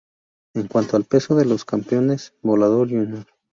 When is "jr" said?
2.89-3.23